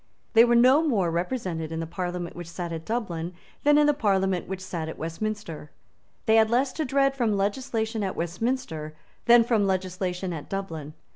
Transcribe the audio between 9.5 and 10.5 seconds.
legislation at